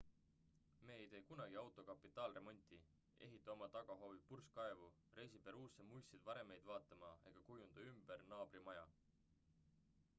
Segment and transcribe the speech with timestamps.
[0.85, 2.77] me ei tee kunagi auto kapitaalremonti
[3.27, 4.87] ehita oma tagahoovi purskkaevu
[5.19, 8.87] reisi peruusse muistseid varemeid vaatama ega kujunda ümber naabri maja